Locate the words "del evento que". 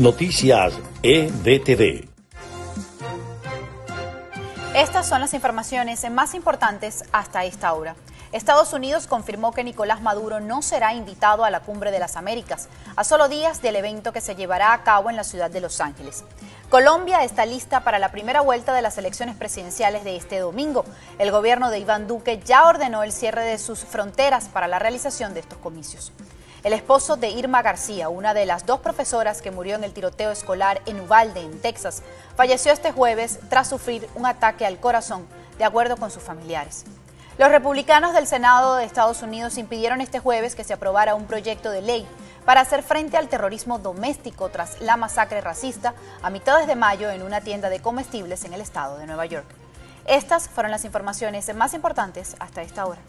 13.60-14.22